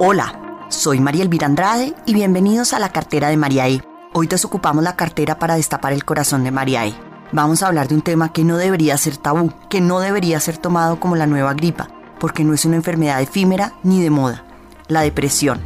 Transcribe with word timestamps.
Hola, 0.00 0.32
soy 0.68 1.00
María 1.00 1.24
Elvira 1.24 1.46
Andrade 1.46 1.92
y 2.06 2.14
bienvenidos 2.14 2.72
a 2.72 2.78
la 2.78 2.90
cartera 2.92 3.30
de 3.30 3.36
María 3.36 3.66
E. 3.66 3.82
Hoy 4.12 4.28
desocupamos 4.28 4.84
la 4.84 4.94
cartera 4.94 5.40
para 5.40 5.56
destapar 5.56 5.92
el 5.92 6.04
corazón 6.04 6.44
de 6.44 6.52
María 6.52 6.86
E. 6.86 6.94
Vamos 7.32 7.64
a 7.64 7.66
hablar 7.66 7.88
de 7.88 7.96
un 7.96 8.02
tema 8.02 8.32
que 8.32 8.44
no 8.44 8.58
debería 8.58 8.96
ser 8.96 9.16
tabú, 9.16 9.52
que 9.68 9.80
no 9.80 9.98
debería 9.98 10.38
ser 10.38 10.56
tomado 10.56 11.00
como 11.00 11.16
la 11.16 11.26
nueva 11.26 11.52
gripa, 11.54 11.88
porque 12.20 12.44
no 12.44 12.54
es 12.54 12.64
una 12.64 12.76
enfermedad 12.76 13.20
efímera 13.20 13.72
ni 13.82 14.00
de 14.00 14.10
moda, 14.10 14.44
la 14.86 15.00
depresión. 15.00 15.60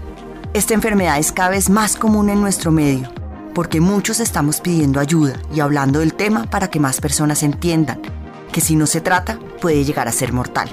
Esta 0.54 0.72
enfermedad 0.72 1.18
es 1.18 1.30
cada 1.30 1.50
vez 1.50 1.68
más 1.68 1.96
común 1.96 2.30
en 2.30 2.40
nuestro 2.40 2.72
medio, 2.72 3.10
porque 3.54 3.82
muchos 3.82 4.18
estamos 4.18 4.62
pidiendo 4.62 4.98
ayuda 4.98 5.34
y 5.54 5.60
hablando 5.60 5.98
del 5.98 6.14
tema 6.14 6.44
para 6.44 6.68
que 6.68 6.80
más 6.80 7.02
personas 7.02 7.42
entiendan 7.42 8.00
que 8.50 8.62
si 8.62 8.76
no 8.76 8.86
se 8.86 9.02
trata 9.02 9.38
puede 9.60 9.84
llegar 9.84 10.08
a 10.08 10.12
ser 10.12 10.32
mortal. 10.32 10.70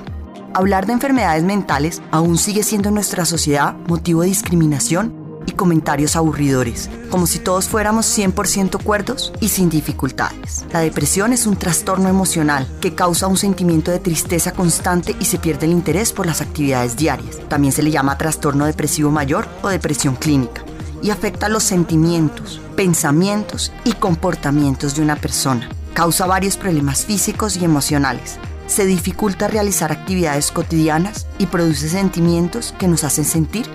Hablar 0.54 0.88
de 0.88 0.94
enfermedades 0.94 1.44
mentales 1.44 2.02
aún 2.12 2.38
sigue 2.38 2.64
siendo 2.64 2.90
en 2.90 2.96
nuestra 2.96 3.26
sociedad 3.26 3.76
motivo 3.88 4.22
de 4.22 4.30
discriminación 4.30 5.14
y 5.46 5.52
comentarios 5.52 6.16
aburridores, 6.16 6.90
como 7.10 7.28
si 7.28 7.40
todos 7.40 7.68
fuéramos 7.68 8.06
100% 8.18 8.82
cuerdos 8.84 9.32
y 9.40 9.50
sin 9.50 9.70
dificultades. 9.70 10.66
La 10.72 10.80
depresión 10.80 11.34
es 11.34 11.46
un 11.46 11.56
trastorno 11.56 12.10
emocional 12.10 12.68
que 12.82 12.96
causa 12.96 13.28
un 13.28 13.38
sentimiento 13.38 13.92
de 13.92 14.00
tristeza 14.00 14.52
constante 14.52 15.16
y 15.20 15.26
se 15.26 15.38
pierde 15.38 15.68
el 15.68 15.72
interés 15.72 16.12
por 16.12 16.26
las 16.26 16.42
actividades 16.42 16.98
diarias. 16.98 17.38
También 17.48 17.72
se 17.72 17.84
le 17.84 17.92
llama 17.92 18.18
trastorno 18.18 18.66
depresivo 18.66 19.12
mayor 19.12 19.48
o 19.62 19.70
depresión 19.70 20.16
clínica 20.16 20.64
y 21.02 21.12
afecta 21.12 21.48
los 21.48 21.64
sentimientos, 21.64 22.60
pensamientos 22.76 23.72
y 23.86 23.94
comportamientos 23.94 24.96
de 24.96 25.04
una 25.04 25.16
persona. 25.16 25.70
Causa 25.94 26.26
varios 26.26 26.58
problemas 26.58 27.06
físicos 27.06 27.58
y 27.58 27.66
emocionales, 27.66 28.40
se 28.70 28.86
dificulta 28.86 29.48
realizar 29.48 29.92
actividades 29.92 30.52
cotidianas 30.52 31.26
y 31.40 31.48
produce 31.48 31.90
sentimientos 31.90 32.76
que 32.78 32.88
nos 32.88 33.04
hacen 33.04 33.26
sentir 33.26 33.66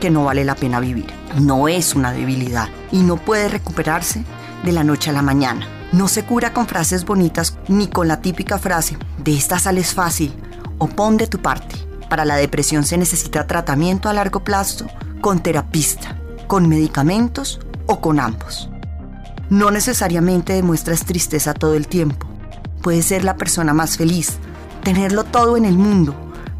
que 0.00 0.10
no 0.10 0.24
vale 0.24 0.44
la 0.44 0.54
pena 0.54 0.78
vivir. 0.78 1.06
No 1.40 1.66
es 1.66 1.94
una 1.94 2.12
debilidad 2.12 2.68
y 2.92 3.02
no 3.02 3.16
puede 3.16 3.48
recuperarse 3.48 4.24
de 4.62 4.72
la 4.72 4.84
noche 4.84 5.10
a 5.10 5.12
la 5.12 5.22
mañana. 5.22 5.66
No 5.92 6.06
se 6.06 6.24
cura 6.24 6.52
con 6.52 6.68
frases 6.68 7.04
bonitas 7.04 7.58
ni 7.66 7.88
con 7.88 8.06
la 8.06 8.20
típica 8.20 8.58
frase 8.58 8.96
de 9.18 9.36
esta 9.36 9.58
sales 9.58 9.92
fácil 9.92 10.32
o 10.78 10.86
pon 10.86 11.16
de 11.16 11.26
tu 11.26 11.38
parte. 11.38 11.74
Para 12.08 12.24
la 12.24 12.36
depresión 12.36 12.84
se 12.84 12.96
necesita 12.96 13.48
tratamiento 13.48 14.08
a 14.08 14.12
largo 14.12 14.44
plazo 14.44 14.86
con 15.20 15.42
terapista, 15.42 16.16
con 16.46 16.68
medicamentos 16.68 17.58
o 17.86 18.00
con 18.00 18.20
ambos. 18.20 18.70
No 19.50 19.72
necesariamente 19.72 20.52
demuestras 20.52 21.04
tristeza 21.04 21.54
todo 21.54 21.74
el 21.74 21.88
tiempo 21.88 22.34
puedes 22.84 23.06
ser 23.06 23.24
la 23.24 23.38
persona 23.38 23.72
más 23.72 23.96
feliz, 23.96 24.34
tenerlo 24.84 25.24
todo 25.24 25.56
en 25.56 25.64
el 25.64 25.76
mundo, 25.76 26.14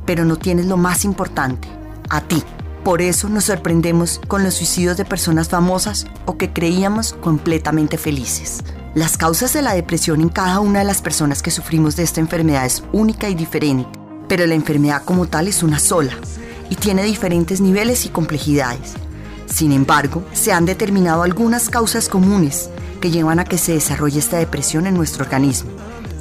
pero 0.05 0.25
no 0.25 0.37
tienes 0.37 0.67
lo 0.67 0.77
más 0.77 1.05
importante, 1.05 1.69
a 2.11 2.21
ti. 2.23 2.43
Por 2.83 3.01
eso 3.01 3.29
nos 3.29 3.45
sorprendemos 3.45 4.21
con 4.27 4.43
los 4.43 4.55
suicidios 4.55 4.97
de 4.97 5.05
personas 5.05 5.49
famosas 5.49 6.07
o 6.27 6.37
que 6.37 6.53
creíamos 6.53 7.13
completamente 7.15 7.97
felices. 7.97 8.63
Las 8.95 9.17
causas 9.17 9.53
de 9.53 9.63
la 9.63 9.75
depresión 9.75 10.21
en 10.21 10.29
cada 10.29 10.61
una 10.61 10.81
de 10.81 10.85
las 10.85 11.01
personas 11.01 11.43
que 11.43 11.51
sufrimos 11.51 11.97
de 11.97 12.03
esta 12.03 12.21
enfermedad 12.21 12.67
es 12.67 12.83
única 12.93 13.29
y 13.29 13.35
diferente, 13.35 13.89
pero 14.29 14.47
la 14.47 14.55
enfermedad 14.55 15.03
como 15.05 15.27
tal 15.27 15.49
es 15.49 15.63
una 15.63 15.79
sola 15.79 16.13
y 16.69 16.77
tiene 16.77 17.05
diferentes 17.05 17.61
niveles 17.61 18.05
y 18.07 18.11
complejidades. 18.11 18.95
Sin 19.47 19.73
embargo, 19.73 20.25
se 20.33 20.53
han 20.53 20.67
determinado 20.67 21.23
algunas 21.23 21.71
causas 21.71 22.09
comunes 22.09 22.71
que 23.01 23.11
llevan 23.11 23.39
a 23.39 23.45
que 23.45 23.59
se 23.59 23.73
desarrolle 23.73 24.19
esta 24.19 24.39
depresión 24.39 24.87
en 24.87 24.95
nuestro 24.95 25.25
organismo 25.25 25.71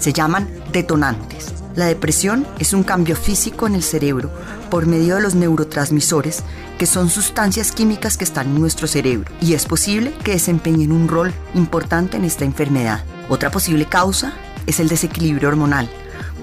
se 0.03 0.11
llaman 0.11 0.49
detonantes. 0.73 1.62
La 1.75 1.87
depresión 1.87 2.45
es 2.59 2.73
un 2.73 2.83
cambio 2.83 3.15
físico 3.15 3.65
en 3.65 3.73
el 3.73 3.81
cerebro 3.81 4.29
por 4.69 4.85
medio 4.85 5.15
de 5.15 5.21
los 5.21 5.33
neurotransmisores, 5.33 6.43
que 6.77 6.85
son 6.85 7.09
sustancias 7.09 7.71
químicas 7.71 8.15
que 8.15 8.23
están 8.23 8.47
en 8.47 8.59
nuestro 8.59 8.87
cerebro, 8.87 9.31
y 9.41 9.53
es 9.53 9.65
posible 9.65 10.13
que 10.23 10.33
desempeñen 10.33 10.91
un 10.91 11.07
rol 11.07 11.33
importante 11.55 12.17
en 12.17 12.25
esta 12.25 12.45
enfermedad. 12.45 13.03
Otra 13.27 13.49
posible 13.49 13.85
causa 13.85 14.33
es 14.67 14.79
el 14.79 14.87
desequilibrio 14.87 15.49
hormonal. 15.49 15.89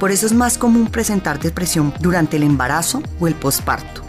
Por 0.00 0.10
eso 0.10 0.26
es 0.26 0.32
más 0.32 0.58
común 0.58 0.88
presentar 0.88 1.38
depresión 1.38 1.94
durante 2.00 2.36
el 2.36 2.42
embarazo 2.42 3.00
o 3.20 3.28
el 3.28 3.34
posparto. 3.34 4.02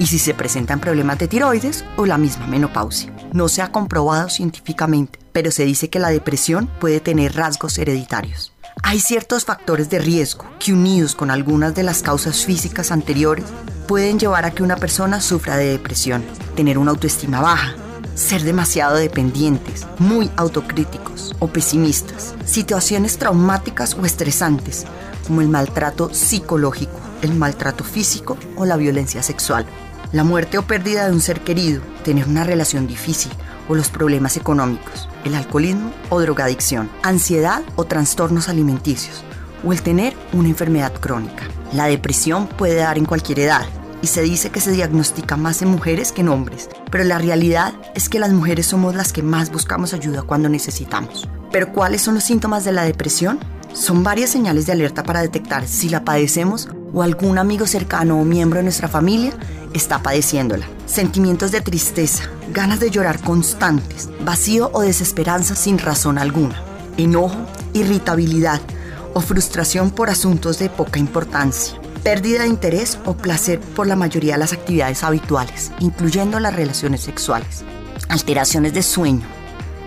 Y 0.00 0.06
si 0.06 0.18
se 0.18 0.34
presentan 0.34 0.80
problemas 0.80 1.18
de 1.18 1.28
tiroides 1.28 1.84
o 1.96 2.06
la 2.06 2.18
misma 2.18 2.48
menopausia. 2.48 3.12
No 3.32 3.48
se 3.48 3.62
ha 3.62 3.70
comprobado 3.70 4.28
científicamente, 4.30 5.18
pero 5.32 5.50
se 5.52 5.64
dice 5.64 5.90
que 5.90 6.00
la 6.00 6.08
depresión 6.08 6.68
puede 6.80 7.00
tener 7.00 7.36
rasgos 7.36 7.78
hereditarios. 7.78 8.55
Hay 8.88 9.00
ciertos 9.00 9.44
factores 9.44 9.90
de 9.90 9.98
riesgo 9.98 10.44
que 10.60 10.72
unidos 10.72 11.16
con 11.16 11.32
algunas 11.32 11.74
de 11.74 11.82
las 11.82 12.02
causas 12.02 12.44
físicas 12.44 12.92
anteriores 12.92 13.44
pueden 13.88 14.16
llevar 14.16 14.44
a 14.44 14.52
que 14.52 14.62
una 14.62 14.76
persona 14.76 15.20
sufra 15.20 15.56
de 15.56 15.72
depresión, 15.72 16.24
tener 16.54 16.78
una 16.78 16.92
autoestima 16.92 17.40
baja, 17.40 17.74
ser 18.14 18.44
demasiado 18.44 18.94
dependientes, 18.94 19.84
muy 19.98 20.30
autocríticos 20.36 21.34
o 21.40 21.48
pesimistas, 21.48 22.36
situaciones 22.44 23.18
traumáticas 23.18 23.94
o 23.94 24.06
estresantes 24.06 24.84
como 25.26 25.40
el 25.40 25.48
maltrato 25.48 26.14
psicológico, 26.14 27.00
el 27.22 27.34
maltrato 27.34 27.82
físico 27.82 28.38
o 28.54 28.66
la 28.66 28.76
violencia 28.76 29.20
sexual, 29.20 29.66
la 30.12 30.24
muerte 30.24 30.58
o 30.58 30.62
pérdida 30.62 31.06
de 31.06 31.12
un 31.12 31.20
ser 31.20 31.40
querido, 31.40 31.82
tener 32.04 32.26
una 32.26 32.44
relación 32.44 32.86
difícil, 32.86 33.32
o 33.68 33.74
los 33.74 33.88
problemas 33.88 34.36
económicos, 34.36 35.08
el 35.24 35.34
alcoholismo 35.34 35.92
o 36.08 36.20
drogadicción, 36.20 36.88
ansiedad 37.02 37.62
o 37.74 37.84
trastornos 37.84 38.48
alimenticios, 38.48 39.24
o 39.64 39.72
el 39.72 39.82
tener 39.82 40.14
una 40.32 40.48
enfermedad 40.48 40.92
crónica. 40.92 41.44
La 41.72 41.86
depresión 41.86 42.46
puede 42.46 42.76
dar 42.76 42.98
en 42.98 43.06
cualquier 43.06 43.40
edad 43.40 43.66
y 44.02 44.06
se 44.06 44.22
dice 44.22 44.50
que 44.50 44.60
se 44.60 44.72
diagnostica 44.72 45.36
más 45.36 45.62
en 45.62 45.68
mujeres 45.68 46.12
que 46.12 46.20
en 46.20 46.28
hombres, 46.28 46.68
pero 46.90 47.04
la 47.04 47.18
realidad 47.18 47.74
es 47.94 48.08
que 48.08 48.18
las 48.18 48.32
mujeres 48.32 48.66
somos 48.66 48.94
las 48.94 49.12
que 49.12 49.22
más 49.22 49.50
buscamos 49.50 49.94
ayuda 49.94 50.22
cuando 50.22 50.48
necesitamos. 50.48 51.28
Pero 51.50 51.72
¿cuáles 51.72 52.02
son 52.02 52.14
los 52.14 52.24
síntomas 52.24 52.64
de 52.64 52.72
la 52.72 52.84
depresión? 52.84 53.38
Son 53.72 54.04
varias 54.04 54.30
señales 54.30 54.66
de 54.66 54.72
alerta 54.72 55.02
para 55.02 55.22
detectar 55.22 55.66
si 55.66 55.88
la 55.88 56.04
padecemos 56.04 56.68
o 56.96 57.02
algún 57.02 57.36
amigo 57.36 57.66
cercano 57.66 58.18
o 58.18 58.24
miembro 58.24 58.56
de 58.56 58.62
nuestra 58.62 58.88
familia 58.88 59.34
está 59.74 60.02
padeciéndola. 60.02 60.66
Sentimientos 60.86 61.52
de 61.52 61.60
tristeza, 61.60 62.24
ganas 62.54 62.80
de 62.80 62.90
llorar 62.90 63.20
constantes, 63.20 64.08
vacío 64.24 64.70
o 64.72 64.80
desesperanza 64.80 65.54
sin 65.54 65.78
razón 65.78 66.16
alguna, 66.16 66.58
enojo, 66.96 67.36
irritabilidad 67.74 68.62
o 69.12 69.20
frustración 69.20 69.90
por 69.90 70.08
asuntos 70.08 70.58
de 70.58 70.70
poca 70.70 70.98
importancia, 70.98 71.78
pérdida 72.02 72.44
de 72.44 72.48
interés 72.48 72.98
o 73.04 73.14
placer 73.14 73.60
por 73.60 73.86
la 73.86 73.94
mayoría 73.94 74.32
de 74.32 74.38
las 74.38 74.54
actividades 74.54 75.04
habituales, 75.04 75.72
incluyendo 75.80 76.40
las 76.40 76.56
relaciones 76.56 77.02
sexuales, 77.02 77.62
alteraciones 78.08 78.72
de 78.72 78.82
sueño, 78.82 79.26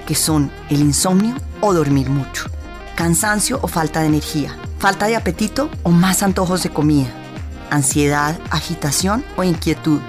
que 0.06 0.14
son 0.14 0.52
el 0.70 0.82
insomnio 0.82 1.34
o 1.60 1.74
dormir 1.74 2.08
mucho, 2.12 2.52
cansancio 2.96 3.58
o 3.64 3.68
falta 3.68 4.02
de 4.02 4.08
energía, 4.08 4.56
falta 4.80 5.08
de 5.08 5.18
apetito 5.18 5.70
o 5.84 5.92
más 5.92 6.24
antojos 6.24 6.64
de 6.64 6.70
comida, 6.70 7.10
ansiedad, 7.70 8.40
agitación 8.50 9.26
o 9.36 9.44
inquietud, 9.44 10.00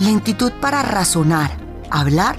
lentitud 0.00 0.52
para 0.60 0.82
razonar, 0.82 1.56
hablar 1.90 2.36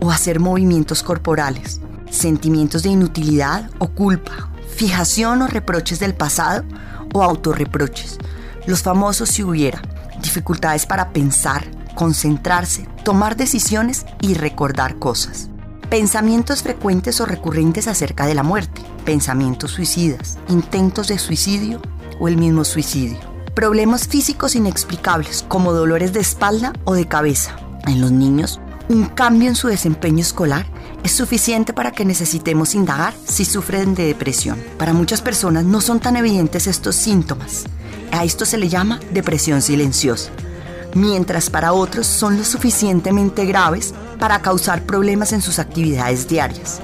o 0.00 0.10
hacer 0.10 0.40
movimientos 0.40 1.02
corporales, 1.04 1.80
sentimientos 2.10 2.82
de 2.82 2.90
inutilidad 2.90 3.70
o 3.78 3.88
culpa, 3.88 4.50
fijación 4.74 5.42
o 5.42 5.46
reproches 5.46 6.00
del 6.00 6.14
pasado 6.14 6.64
o 7.14 7.22
autorreproches, 7.22 8.18
los 8.66 8.82
famosos 8.82 9.28
si 9.28 9.44
hubiera, 9.44 9.80
dificultades 10.20 10.86
para 10.86 11.10
pensar, 11.10 11.64
concentrarse, 11.94 12.88
tomar 13.04 13.36
decisiones 13.36 14.06
y 14.20 14.34
recordar 14.34 14.96
cosas. 14.96 15.49
Pensamientos 15.90 16.62
frecuentes 16.62 17.20
o 17.20 17.26
recurrentes 17.26 17.88
acerca 17.88 18.24
de 18.24 18.36
la 18.36 18.44
muerte, 18.44 18.80
pensamientos 19.04 19.72
suicidas, 19.72 20.38
intentos 20.48 21.08
de 21.08 21.18
suicidio 21.18 21.82
o 22.20 22.28
el 22.28 22.36
mismo 22.36 22.64
suicidio. 22.64 23.18
Problemas 23.56 24.06
físicos 24.06 24.54
inexplicables 24.54 25.44
como 25.48 25.72
dolores 25.72 26.12
de 26.12 26.20
espalda 26.20 26.72
o 26.84 26.94
de 26.94 27.08
cabeza. 27.08 27.56
En 27.88 28.00
los 28.00 28.12
niños, 28.12 28.60
un 28.88 29.06
cambio 29.06 29.48
en 29.48 29.56
su 29.56 29.66
desempeño 29.66 30.20
escolar 30.20 30.64
es 31.02 31.10
suficiente 31.10 31.72
para 31.72 31.90
que 31.90 32.04
necesitemos 32.04 32.76
indagar 32.76 33.12
si 33.24 33.44
sufren 33.44 33.96
de 33.96 34.06
depresión. 34.06 34.62
Para 34.78 34.92
muchas 34.92 35.20
personas 35.20 35.64
no 35.64 35.80
son 35.80 35.98
tan 35.98 36.14
evidentes 36.14 36.68
estos 36.68 36.94
síntomas. 36.94 37.64
A 38.12 38.22
esto 38.22 38.46
se 38.46 38.58
le 38.58 38.68
llama 38.68 39.00
depresión 39.12 39.60
silenciosa, 39.60 40.30
mientras 40.94 41.50
para 41.50 41.72
otros 41.72 42.06
son 42.06 42.38
lo 42.38 42.44
suficientemente 42.44 43.44
graves 43.44 43.92
para 44.20 44.42
causar 44.42 44.82
problemas 44.82 45.32
en 45.32 45.40
sus 45.40 45.58
actividades 45.58 46.28
diarias. 46.28 46.80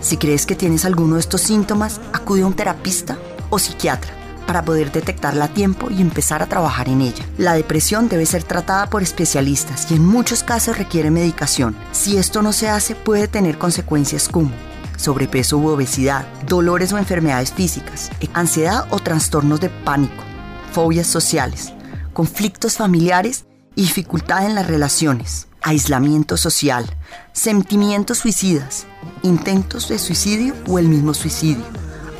Si 0.00 0.18
crees 0.18 0.44
que 0.46 0.54
tienes 0.54 0.84
alguno 0.84 1.14
de 1.14 1.20
estos 1.20 1.40
síntomas, 1.40 2.00
acude 2.12 2.42
a 2.42 2.46
un 2.46 2.54
terapista 2.54 3.16
o 3.50 3.58
psiquiatra 3.58 4.12
para 4.46 4.62
poder 4.62 4.92
detectarla 4.92 5.46
a 5.46 5.54
tiempo 5.54 5.90
y 5.90 6.02
empezar 6.02 6.42
a 6.42 6.46
trabajar 6.46 6.88
en 6.90 7.00
ella. 7.00 7.24
La 7.38 7.54
depresión 7.54 8.08
debe 8.08 8.26
ser 8.26 8.42
tratada 8.42 8.90
por 8.90 9.02
especialistas 9.02 9.90
y 9.90 9.94
en 9.94 10.04
muchos 10.04 10.42
casos 10.42 10.76
requiere 10.76 11.10
medicación. 11.10 11.74
Si 11.92 12.18
esto 12.18 12.42
no 12.42 12.52
se 12.52 12.68
hace 12.68 12.94
puede 12.94 13.26
tener 13.26 13.56
consecuencias 13.56 14.28
como 14.28 14.50
sobrepeso 14.96 15.58
u 15.58 15.68
obesidad, 15.68 16.26
dolores 16.46 16.92
o 16.92 16.98
enfermedades 16.98 17.52
físicas, 17.52 18.10
ansiedad 18.34 18.86
o 18.90 18.98
trastornos 18.98 19.60
de 19.60 19.70
pánico, 19.70 20.22
fobias 20.72 21.06
sociales, 21.06 21.72
conflictos 22.12 22.76
familiares 22.76 23.46
dificultad 23.82 24.46
en 24.46 24.54
las 24.54 24.66
relaciones, 24.66 25.48
aislamiento 25.64 26.36
social, 26.36 26.84
sentimientos 27.32 28.18
suicidas, 28.18 28.86
intentos 29.22 29.88
de 29.88 29.98
suicidio 29.98 30.54
o 30.68 30.78
el 30.78 30.88
mismo 30.88 31.14
suicidio, 31.14 31.64